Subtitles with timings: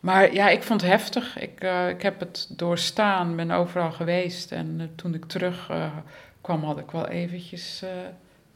[0.00, 1.38] Maar ja, ik vond het heftig.
[1.38, 4.52] Ik, uh, ik heb het doorstaan, ben overal geweest.
[4.52, 5.86] En uh, toen ik terug uh,
[6.40, 7.84] kwam, had ik wel eventjes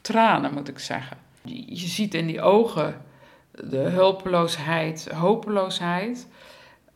[0.01, 1.17] tranen, moet ik zeggen.
[1.43, 3.01] Je, ziet in die ogen
[3.51, 6.27] de hulpeloosheid, hopeloosheid.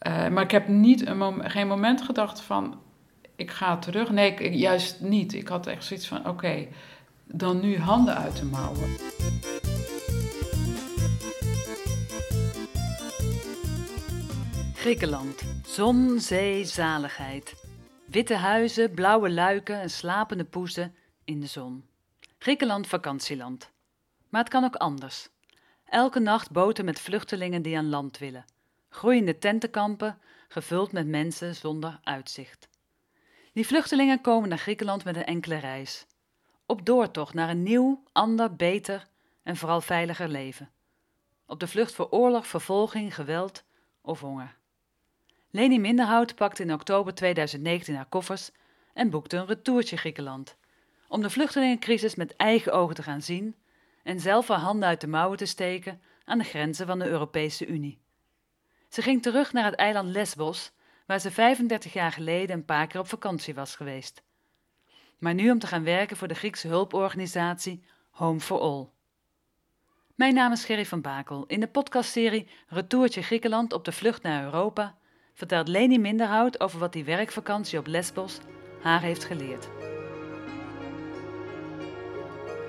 [0.04, 2.80] maar ik heb niet een mom geen moment gedacht van,
[3.36, 4.12] ik ga terug.
[4.12, 5.34] Nee, juist niet.
[5.34, 6.68] Ik had echt zoiets van, oké,
[7.24, 8.96] dan nu handen uit de mouwen.
[14.88, 15.42] Griekenland.
[15.66, 17.64] Zon, zee, zaligheid.
[18.06, 21.86] Witte huizen, blauwe luiken en slapende poezen in de zon.
[22.38, 23.72] Griekenland vakantieland.
[24.30, 25.30] Maar het kan ook anders.
[25.86, 28.46] Elke nacht boten met vluchtelingen die aan land willen.
[28.90, 32.70] Groeiende tentenkampen, gevuld met mensen zonder uitzicht.
[33.54, 36.06] Die vluchtelingen komen naar Griekenland met een enkele reis.
[36.66, 39.08] Op doortocht naar een nieuw, ander, beter
[39.44, 40.70] en vooral veiliger leven.
[41.46, 43.64] Op de vlucht voor oorlog, vervolging, geweld
[44.02, 44.56] of honger.
[45.58, 48.52] Leni Minderhout pakte in oktober 2019 haar koffers
[48.94, 50.58] en boekte een retourtje Griekenland.
[51.08, 53.56] Om de vluchtelingencrisis met eigen ogen te gaan zien
[54.04, 57.66] en zelf haar handen uit de mouwen te steken aan de grenzen van de Europese
[57.66, 58.00] Unie.
[58.90, 60.72] Ze ging terug naar het eiland Lesbos,
[61.06, 64.24] waar ze 35 jaar geleden een paar keer op vakantie was geweest.
[65.18, 68.88] Maar nu om te gaan werken voor de Griekse hulporganisatie Home for All.
[70.16, 71.46] Mijn naam is Gerry van Bakel.
[71.46, 74.98] In de podcastserie Retourtje Griekenland op de vlucht naar Europa
[75.38, 78.40] vertelt Leni Minderhout over wat die werkvakantie op Lesbos
[78.82, 79.70] haar heeft geleerd.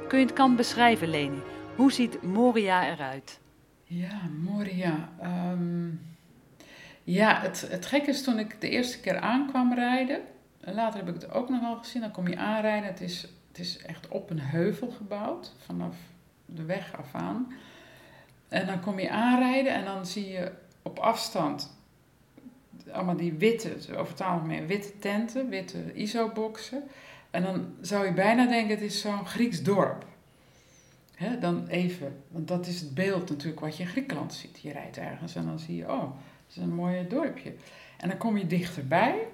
[0.08, 1.42] Kun je het kamp beschrijven, Leni?
[1.76, 3.40] Hoe ziet Moria eruit?
[3.84, 5.08] Ja, Moria.
[5.22, 6.00] Um,
[7.04, 10.20] ja, het, het gekke is toen ik de eerste keer aankwam rijden.
[10.60, 12.00] Later heb ik het ook nog wel gezien.
[12.00, 12.88] Dan kom je aanrijden.
[12.88, 15.54] Het is, het is echt op een heuvel gebouwd.
[15.64, 15.96] Vanaf
[16.46, 17.52] de weg af aan.
[18.48, 20.52] En dan kom je aanrijden en dan zie je
[20.82, 21.77] op afstand
[22.92, 26.82] allemaal die witte, over het algemeen witte tenten, witte ISO-boxen.
[27.30, 30.06] En dan zou je bijna denken, het is zo'n Grieks dorp.
[31.14, 34.60] Hè, dan even, want dat is het beeld natuurlijk wat je in Griekenland ziet.
[34.60, 36.02] Je rijdt ergens en dan zie je, oh,
[36.46, 37.54] het is een mooi dorpje.
[37.96, 39.26] En dan kom je dichterbij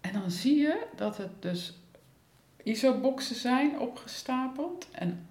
[0.00, 1.78] en dan zie je dat het dus
[2.62, 5.26] ISO-boxen zijn opgestapeld en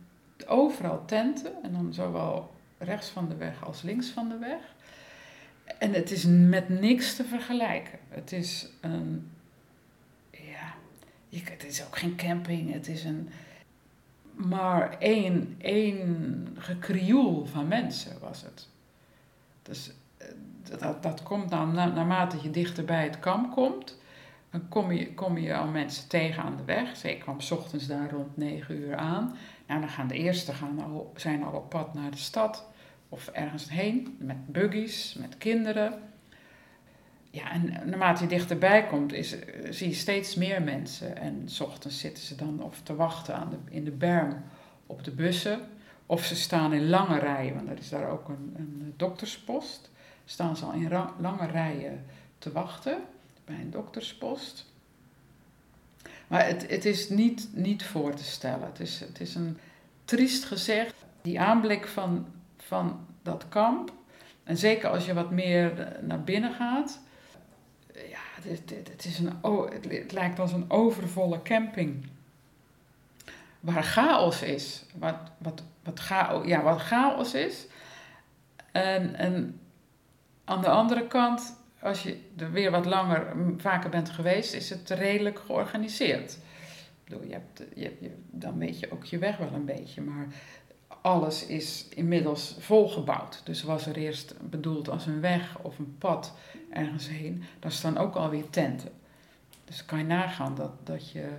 [0.47, 1.63] overal tenten.
[1.63, 4.75] En dan zowel rechts van de weg als links van de weg.
[5.79, 7.99] En het is met niks te vergelijken.
[8.09, 9.31] Het is een.
[10.31, 10.73] Ja,
[11.29, 12.73] het is ook geen camping.
[12.73, 13.29] Het is een.
[14.33, 18.67] Maar één, één gekrioel van mensen was het.
[19.61, 20.27] Dus eh,
[20.79, 23.97] dat, dat komt dan naarmate je dichter bij het kamp komt.
[24.49, 26.97] Dan kom je, kom je al mensen tegen aan de weg.
[26.97, 29.35] Zeker kwam s ochtends daar rond 9 uur aan.
[29.67, 32.65] Nou, dan gaan de eerste gaan al, zijn al op pad naar de stad
[33.09, 36.01] of ergens heen met buggies, met kinderen.
[37.29, 39.35] Ja, en naarmate je dichterbij komt, is,
[39.69, 41.17] zie je steeds meer mensen.
[41.17, 44.43] En s ochtends zitten ze dan of te wachten aan de, in de berm
[44.85, 45.59] op de bussen.
[46.05, 49.89] Of ze staan in lange rijen, want er is daar ook een, een dokterspost.
[50.25, 52.05] Staan ze al in lange rijen
[52.37, 52.97] te wachten
[53.45, 54.65] bij een dokterspost.
[56.27, 58.67] Maar het, het is niet, niet voor te stellen.
[58.67, 59.57] Het is, het is een
[60.05, 60.93] triest gezegd.
[61.21, 62.25] Die aanblik van
[62.67, 63.91] van dat kamp.
[64.43, 66.99] En zeker als je wat meer eh, naar binnen gaat.
[67.93, 69.33] Ja, het, het, is een,
[69.91, 72.05] het lijkt als een overvolle camping.
[73.59, 74.85] Waar chaos is.
[74.95, 77.65] Wat, wat, wat, chaos, ja, wat chaos is.
[78.71, 79.59] En, en
[80.45, 84.89] aan de andere kant, als je er weer wat langer, vaker bent geweest, is het
[84.89, 86.37] redelijk georganiseerd.
[87.05, 90.01] Je hebt, je, je, dan weet je ook je weg wel een beetje.
[90.01, 90.27] Maar
[91.01, 93.41] alles is inmiddels volgebouwd.
[93.43, 96.33] Dus was er eerst bedoeld als een weg of een pad
[96.71, 98.91] ergens heen, dan staan ook alweer tenten.
[99.65, 101.29] Dus kan je nagaan dat, dat je,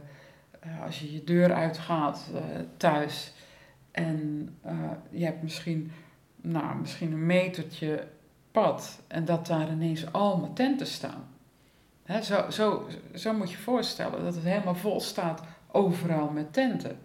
[0.67, 2.41] uh, als je je deur uitgaat uh,
[2.77, 3.33] thuis
[3.91, 4.73] en uh,
[5.11, 5.93] je hebt misschien,
[6.37, 8.07] nou, misschien een metertje
[8.51, 11.29] pad en dat daar ineens allemaal tenten staan.
[12.23, 16.99] Zo, zo, zo moet je voorstellen dat het helemaal vol staat overal met tenten.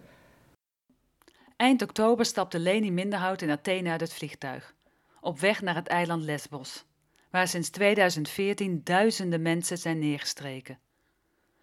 [1.56, 4.74] Eind oktober stapte Leni Minderhout in Athene uit het vliegtuig,
[5.20, 6.84] op weg naar het eiland Lesbos,
[7.30, 10.78] waar sinds 2014 duizenden mensen zijn neergestreken.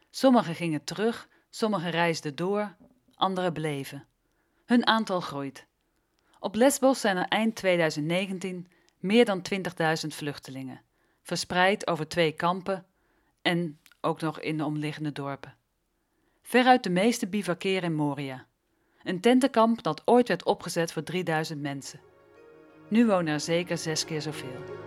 [0.10, 2.76] Sommigen gingen terug, sommigen reisden door,
[3.16, 4.06] anderen bleven.
[4.66, 5.66] Hun aantal groeit.
[6.40, 8.68] Op Lesbos zijn er eind 2019
[9.00, 10.82] meer dan 20.000 vluchtelingen,
[11.24, 12.86] verspreid over twee kampen
[13.42, 15.56] en ook nog in de omliggende dorpen.
[16.42, 18.50] Veruit de meeste bivakeren in Moria
[19.04, 22.00] een tentenkamp dat ooit werd opgezet voor 3000 mensen.
[22.88, 24.80] Nu wonen er zeker zes keer zoveel.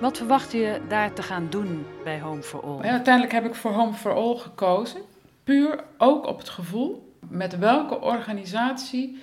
[0.00, 2.84] Wat verwacht je daar te gaan doen bij Home for All?
[2.84, 5.00] Ja, uiteindelijk heb ik voor Home for All gekozen.
[5.44, 7.16] Puur ook op het gevoel.
[7.28, 9.22] Met welke organisatie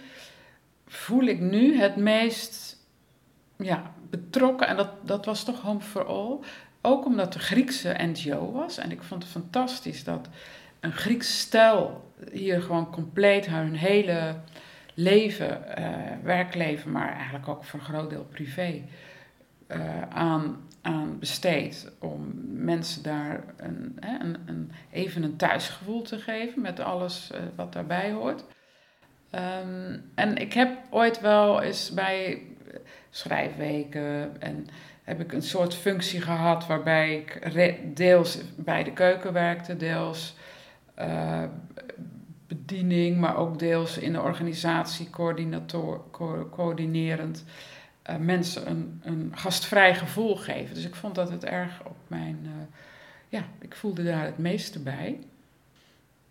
[0.88, 2.78] voel ik nu het meest
[3.58, 4.68] ja, betrokken?
[4.68, 6.38] En dat, dat was toch Home for All.
[6.82, 8.78] Ook omdat de Griekse NGO was.
[8.78, 10.28] En ik vond het fantastisch dat
[10.86, 14.36] een Grieks stel hier gewoon compleet hun hele
[14.94, 15.88] leven, uh,
[16.24, 18.82] werkleven, maar eigenlijk ook voor een groot deel privé,
[19.68, 21.92] uh, aan, aan besteed.
[22.00, 27.74] Om mensen daar een, een, een, even een thuisgevoel te geven met alles uh, wat
[27.74, 28.44] daarbij hoort.
[29.32, 32.42] Um, en ik heb ooit wel eens bij
[33.10, 34.68] schrijfweken en
[35.04, 40.36] heb ik een soort functie gehad waarbij ik deels bij de keuken werkte, deels
[41.00, 41.44] uh,
[42.48, 45.10] bediening, maar ook deels in de organisatie
[46.52, 47.44] coördinerend
[48.10, 50.76] uh, mensen een, een gastvrij gevoel geven.
[50.76, 52.52] Dus ik vond dat het erg op mijn, uh,
[53.30, 55.20] ja, ik voelde daar het meeste bij.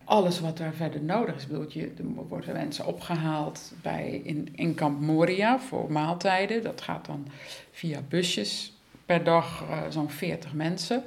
[0.05, 4.75] Alles wat daar verder nodig is, bedoel je, er worden mensen opgehaald bij, in, in
[4.75, 6.63] Kamp Moria voor maaltijden.
[6.63, 7.27] Dat gaat dan
[7.71, 8.73] via busjes
[9.07, 11.05] per dag zo'n 40 mensen.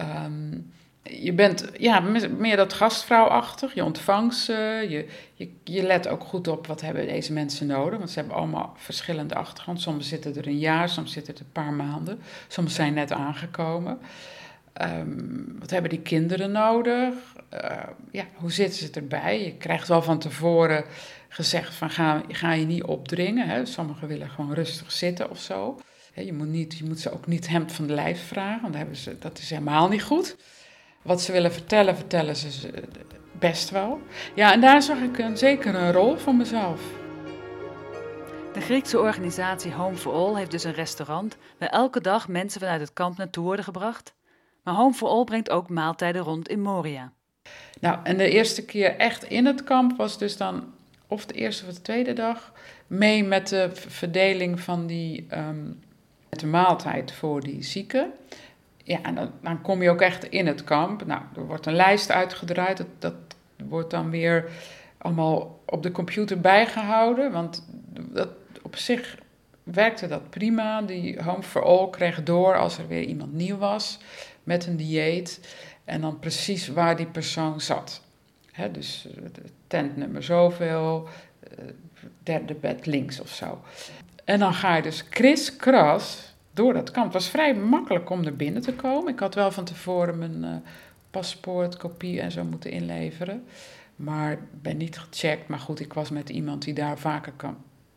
[0.00, 2.00] Um, je bent ja,
[2.38, 3.74] meer dat gastvrouwachtig.
[3.74, 4.86] Je ontvangt ze.
[4.88, 7.98] Je, je, je let ook goed op wat hebben deze mensen nodig.
[7.98, 9.82] Want ze hebben allemaal verschillende achtergronden.
[9.82, 12.20] Soms zitten er een jaar, soms zitten er een paar maanden.
[12.48, 13.98] Soms zijn net aangekomen.
[14.82, 17.14] Um, wat hebben die kinderen nodig?
[17.54, 19.44] Uh, ja, hoe zitten ze erbij?
[19.44, 20.84] Je krijgt wel van tevoren
[21.28, 23.48] gezegd van ga, ga je niet opdringen.
[23.48, 23.66] Hè?
[23.66, 25.80] Sommigen willen gewoon rustig zitten of zo.
[26.14, 29.38] Je moet, niet, je moet ze ook niet hemd van de lijf vragen, want dat
[29.38, 30.36] is helemaal niet goed.
[31.02, 32.70] Wat ze willen vertellen, vertellen ze
[33.38, 34.00] best wel.
[34.34, 36.80] Ja, en daar zag ik een, zeker een rol voor mezelf.
[38.52, 42.80] De Griekse organisatie Home for All heeft dus een restaurant waar elke dag mensen vanuit
[42.80, 44.14] het kamp naartoe worden gebracht.
[44.62, 47.12] Maar Home for All brengt ook maaltijden rond in Moria.
[47.80, 50.64] Nou, en de eerste keer echt in het kamp was dus dan,
[51.06, 52.52] of de eerste of de tweede dag,
[52.86, 55.80] mee met de verdeling van die um,
[56.28, 58.12] de maaltijd voor die zieken.
[58.92, 61.06] Ja, en dan, dan, kom je ook echt in het kamp.
[61.06, 62.76] Nou, er wordt een lijst uitgedraaid.
[62.76, 63.14] Dat, dat
[63.68, 64.50] wordt dan weer
[64.98, 67.32] allemaal op de computer bijgehouden.
[67.32, 68.28] Want dat,
[68.62, 69.18] op zich
[69.62, 70.82] werkte dat prima.
[70.82, 73.98] Die Home for All kreeg door als er weer iemand nieuw was
[74.44, 75.54] met een dieet.
[75.84, 78.02] En dan precies waar die persoon zat.
[78.72, 79.08] Dus
[79.66, 81.08] tentnummer zoveel,
[82.22, 83.62] derde bed links of zo.
[84.24, 87.04] En dan ga je dus kriskras door dat kamp.
[87.04, 89.12] Het was vrij makkelijk om er binnen te komen.
[89.12, 90.54] Ik had wel van tevoren mijn uh,
[91.10, 93.44] paspoort, kopie en zo moeten inleveren.
[93.96, 95.48] Maar ben niet gecheckt.
[95.48, 97.32] Maar goed, ik was met iemand die daar vaker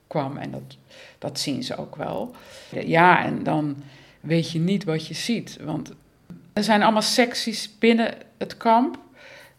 [0.07, 0.37] kwam.
[0.37, 0.77] En dat,
[1.19, 2.35] dat zien ze ook wel.
[2.69, 3.75] Ja, en dan
[4.21, 5.57] weet je niet wat je ziet.
[5.61, 5.91] Want
[6.53, 8.97] er zijn allemaal secties binnen het kamp.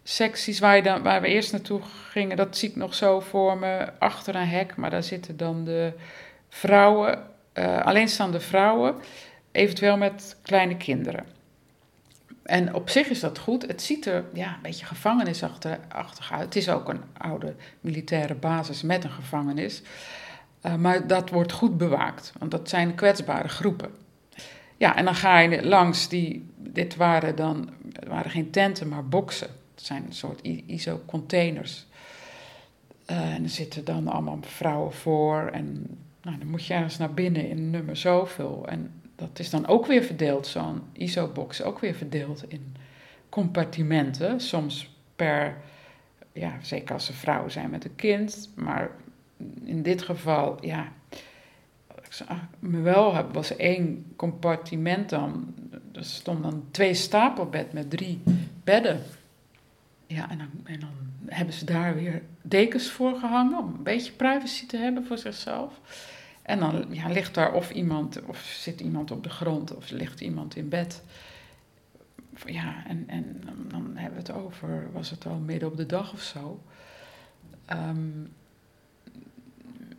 [0.03, 3.93] Secties waar, dan, waar we eerst naartoe gingen, dat zie ik nog zo voor me,
[3.99, 4.77] achter een hek.
[4.77, 5.93] Maar daar zitten dan de
[6.49, 7.23] vrouwen
[7.59, 8.95] uh, alleenstaande vrouwen,
[9.53, 11.27] eventueel met kleine kinderen.
[12.43, 13.67] En op zich is dat goed.
[13.67, 15.79] Het ziet er ja, een beetje gevangenisachtig
[16.31, 16.45] uit.
[16.45, 19.83] Het is ook een oude militaire basis met een gevangenis.
[20.63, 23.91] Uh, maar dat wordt goed bewaakt, want dat zijn kwetsbare groepen.
[24.77, 26.51] Ja, en dan ga je langs die.
[26.57, 27.71] Dit waren dan.
[28.09, 29.49] Waren geen tenten, maar boksen.
[29.75, 31.87] Het zijn een soort ISO-containers.
[33.11, 37.15] Uh, en er zitten dan allemaal vrouwen voor en nou, dan moet je ergens naar
[37.15, 38.67] binnen in nummer zoveel.
[38.69, 42.75] En dat is dan ook weer verdeeld, zo'n ISO-box, ook weer verdeeld in
[43.29, 44.41] compartimenten.
[44.41, 45.57] Soms per,
[46.33, 48.51] ja, zeker als ze vrouwen zijn met een kind.
[48.55, 48.91] Maar
[49.65, 50.93] in dit geval, ja,
[51.95, 52.27] ik
[52.59, 55.55] me wel heb, was één compartiment dan.
[55.93, 58.23] Er stonden dan twee stapelbed met drie
[58.65, 59.03] bedden.
[60.07, 60.91] Ja, en dan
[61.27, 65.81] hebben ze daar weer dekens voor gehangen om een beetje privacy te hebben voor zichzelf.
[66.47, 70.57] En dan ligt daar of iemand, of zit iemand op de grond, of ligt iemand
[70.57, 71.03] in bed.
[72.45, 76.13] Ja, en, en dan hebben we het over, was het al midden op de dag
[76.13, 76.63] of zo.
[77.73, 78.33] Um,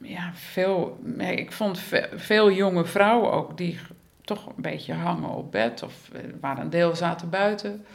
[0.02, 1.80] ja, veel, ik vond
[2.16, 3.80] veel jonge vrouwen ook die
[4.22, 7.86] toch een beetje hangen op bed, of eh, waar een deel zaten buiten.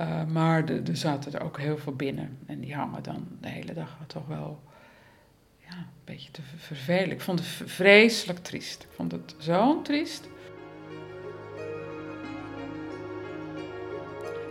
[0.00, 2.38] Uh, maar er zaten er ook heel veel binnen.
[2.46, 4.62] En die hangen dan de hele dag toch wel
[5.70, 7.10] ja, een beetje te vervelen.
[7.10, 8.82] Ik vond het vreselijk triest.
[8.82, 10.28] Ik vond het zo triest.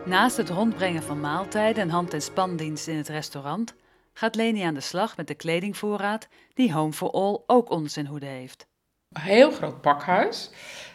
[0.06, 3.76] Naast het rondbrengen van maaltijden en hand- en spandienst in het restaurant
[4.14, 8.08] gaat Leni aan de slag met de kledingvoorraad die Home for All ook onder zijn
[8.08, 8.68] hoede heeft.
[9.14, 10.50] Een heel groot pakhuis.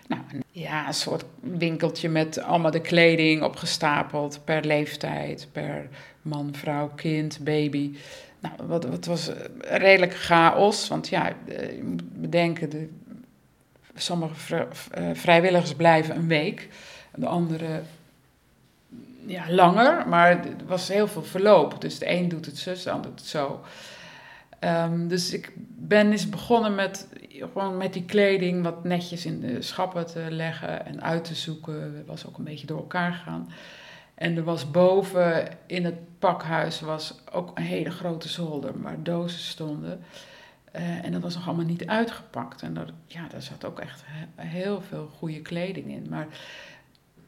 [0.09, 5.89] Nou, ja, een soort winkeltje met allemaal de kleding opgestapeld per leeftijd, per
[6.23, 7.97] man, vrouw, kind, baby.
[8.41, 12.89] Nou, wat, wat was redelijk chaos, want ja, eh, je moet bedenken, de,
[13.95, 16.69] sommige eh, vrijwilligers blijven een week,
[17.15, 17.83] de andere
[19.27, 21.81] ja, langer, maar er was heel veel verloop.
[21.81, 23.61] Dus de een doet het zus, de ander doet het zo.
[24.65, 27.09] Um, dus ik ben eens begonnen met
[27.53, 31.97] gewoon met die kleding wat netjes in de schappen te leggen en uit te zoeken.
[31.97, 33.49] Het was ook een beetje door elkaar gegaan.
[34.21, 39.41] En er was boven in het pakhuis was ook een hele grote zolder waar dozen
[39.41, 40.05] stonden.
[40.77, 42.63] Uh, en dat was nog allemaal niet uitgepakt.
[42.63, 46.07] En daar, ja, daar zat ook echt heel veel goede kleding in.
[46.11, 46.27] Maar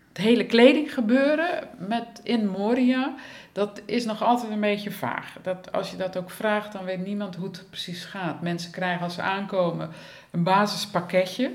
[0.09, 3.15] het hele kledinggebeuren met in Moria,
[3.53, 5.37] dat is nog altijd een beetje vaag.
[5.43, 8.41] Dat, als je dat ook vraagt, dan weet niemand hoe het precies gaat.
[8.43, 9.91] Mensen krijgen als ze aankomen
[10.31, 11.53] een basispakketje.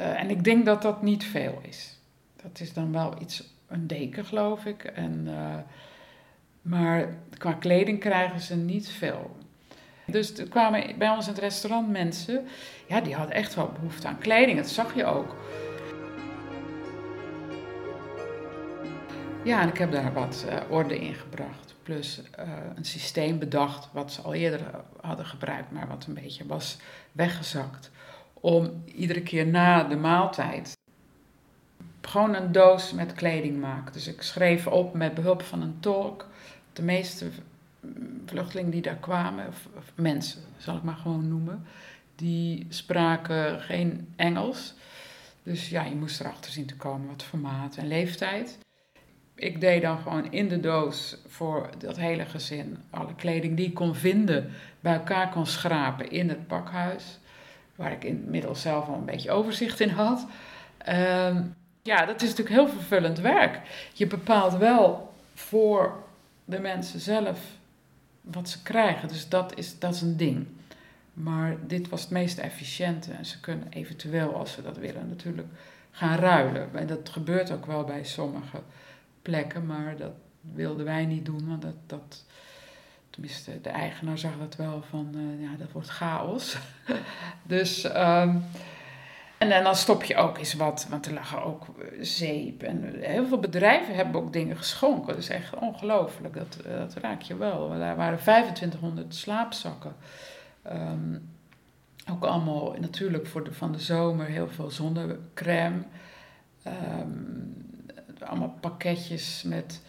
[0.00, 1.96] Uh, en ik denk dat dat niet veel is.
[2.42, 4.84] Dat is dan wel iets, een deken geloof ik.
[4.84, 5.54] En, uh,
[6.62, 7.08] maar
[7.38, 9.36] qua kleding krijgen ze niet veel.
[10.06, 12.46] Dus er kwamen bij ons in het restaurant mensen,
[12.88, 14.56] ja, die hadden echt wel behoefte aan kleding.
[14.56, 15.36] Dat zag je ook.
[19.44, 21.74] Ja, en ik heb daar wat uh, orde in gebracht.
[21.82, 24.60] Plus uh, een systeem bedacht wat ze al eerder
[25.00, 26.78] hadden gebruikt, maar wat een beetje was
[27.12, 27.90] weggezakt.
[28.34, 30.78] Om iedere keer na de maaltijd
[32.00, 33.92] gewoon een doos met kleding maken.
[33.92, 36.26] Dus ik schreef op met behulp van een tolk.
[36.72, 37.28] De meeste
[38.26, 41.66] vluchtelingen die daar kwamen, of, of mensen zal ik maar gewoon noemen,
[42.16, 44.74] die spraken geen Engels.
[45.42, 48.58] Dus ja, je moest erachter zien te komen wat formaat en leeftijd
[49.40, 53.74] ik deed dan gewoon in de doos voor dat hele gezin alle kleding die ik
[53.74, 57.18] kon vinden, bij elkaar kon schrapen in het pakhuis.
[57.76, 60.26] Waar ik inmiddels zelf al een beetje overzicht in had.
[60.78, 61.42] Ehm,
[61.82, 63.60] ja, dat is natuurlijk heel vervullend werk.
[63.92, 66.02] Je bepaalt wel voor
[66.44, 67.40] de mensen zelf
[68.20, 69.08] wat ze krijgen.
[69.08, 70.46] Dus dat is, dat is een ding.
[71.12, 73.12] Maar dit was het meest efficiënte.
[73.12, 75.48] En ze kunnen eventueel, als ze dat willen, natuurlijk
[75.90, 76.68] gaan ruilen.
[76.74, 78.62] En dat gebeurt ook wel bij sommigen
[79.22, 82.24] plekken, maar dat wilden wij niet doen, want dat, dat
[83.10, 86.56] tenminste de eigenaar zag dat wel van, uh, ja, dat wordt chaos.
[87.42, 88.44] dus, um,
[89.40, 92.94] en, en dan stop je ook eens wat, want er lagen ook eh, zeep en
[93.00, 95.06] heel veel bedrijven hebben ook dingen geschonken.
[95.06, 97.68] Dat is echt ongelooflijk, dat, dat raak je wel.
[97.68, 99.94] Daar waren 2500 slaapzakken.
[100.66, 101.30] Um,
[102.10, 105.82] ook allemaal natuurlijk voor de, van de zomer heel veel zonnecrème.
[106.66, 107.54] Um,
[108.18, 109.82] allemaal pakketjes met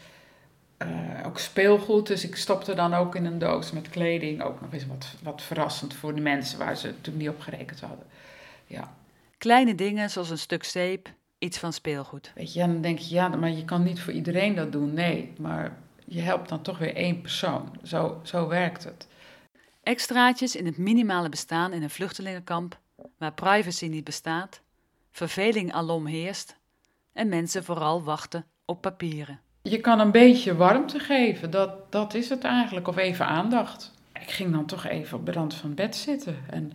[1.25, 2.07] ook speelgoed.
[2.07, 4.41] Dus ik stopte dan ook in een doos met kleding.
[4.41, 7.81] Ook nog eens wat, wat verrassend voor de mensen waar ze toen niet op gerekend
[7.81, 8.05] hadden.
[8.65, 8.93] Ja.
[9.41, 12.31] Kleine dingen zoals een stuk zeep, iets van speelgoed.
[12.35, 14.93] Weet je, dan denk je, ja, maar je kan niet voor iedereen dat doen.
[14.93, 17.77] Nee, maar je helpt dan toch weer één persoon.
[17.83, 19.07] Zo, zo werkt het.
[19.83, 22.79] Extraatjes in het minimale bestaan in een vluchtelingenkamp,
[23.17, 24.61] waar privacy niet bestaat,
[25.11, 26.55] verveling alom heerst
[27.13, 29.39] en mensen vooral wachten op papieren.
[29.61, 33.91] Je kan een beetje warmte geven, dat, dat is het eigenlijk, of even aandacht.
[34.13, 36.73] Ik ging dan toch even op de rand van bed zitten en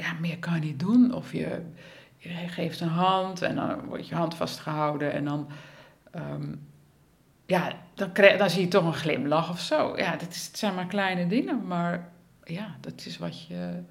[0.00, 1.14] ja, meer kan je niet doen.
[1.14, 1.62] Of je,
[2.16, 5.48] je geeft een hand en dan wordt je hand vastgehouden en dan,
[6.16, 6.66] um,
[7.46, 9.96] ja, dan, krijg, dan zie je toch een glimlach of zo.
[9.96, 12.08] Ja, dat is, het zijn maar kleine dingen, maar
[12.44, 13.82] ja, dat is wat je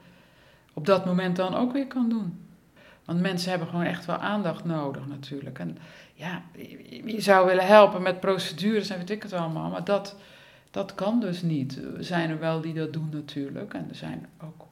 [0.74, 2.48] op dat moment dan ook weer kan doen.
[3.06, 5.60] Want mensen hebben gewoon echt wel aandacht nodig natuurlijk.
[5.60, 5.78] En
[6.14, 6.42] ja,
[7.06, 10.16] je zou willen helpen met procedures en weet ik het allemaal, maar dat,
[10.72, 11.84] dat kan dus niet.
[11.98, 13.74] Er zijn er wel die dat doen natuurlijk.
[13.74, 14.68] En er zijn ook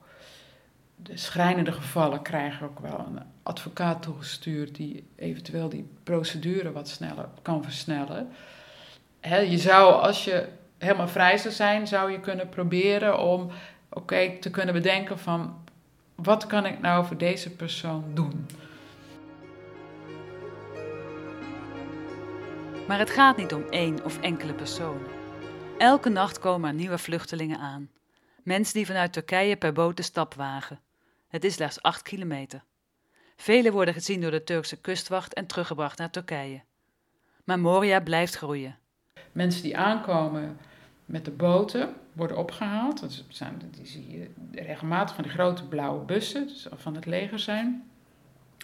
[1.04, 7.30] de schrijnende gevallen krijgen ook wel een advocaat toegestuurd die eventueel die procedure wat sneller
[7.42, 8.30] kan versnellen.
[9.22, 13.52] je zou, als je helemaal vrij zou zijn, zou je kunnen proberen om
[13.90, 15.56] oké te kunnen bedenken van
[16.16, 18.46] wat kan ik nou voor deze persoon doen?
[22.88, 25.08] Maar het gaat niet om één of enkele personen.
[25.78, 27.90] Elke nacht komen er nieuwe vluchtelingen aan.
[28.44, 30.80] Mensen die vanuit Turkije per boot de stap wagen.
[31.28, 32.64] Het is slechts 8 kilometer.
[33.36, 36.62] Velen worden gezien door de Turkse kustwacht en teruggebracht naar Turkije.
[37.44, 38.78] Maar Moria blijft groeien.
[39.32, 40.58] Mensen die aankomen
[41.06, 43.00] met de boten worden opgehaald.
[43.00, 47.40] Dat zijn, die zie je regelmatig van die grote blauwe bussen, dus van het leger
[47.40, 47.90] zijn,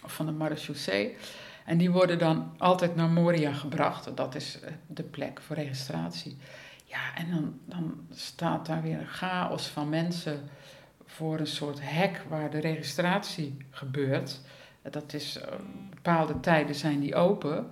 [0.04, 1.16] of van de marechaussee.
[1.64, 4.16] En die worden dan altijd naar Moria gebracht.
[4.16, 6.36] Dat is eh, de plek voor registratie.
[6.84, 10.48] Ja, en dan, dan staat daar weer een chaos van mensen
[11.06, 14.40] voor een soort hek waar de registratie gebeurt.
[14.82, 15.42] Dat is, uh,
[15.90, 17.70] bepaalde tijden zijn die open.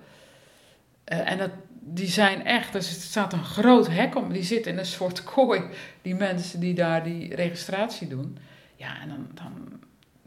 [1.13, 4.73] Uh, en dat, die zijn echt, dus er staat een groot hek om, die zitten
[4.73, 5.63] in een soort kooi,
[6.03, 8.39] die mensen die daar die registratie doen.
[8.77, 9.81] Ja, en dan, dan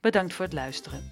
[0.00, 1.10] Bedankt voor het luisteren.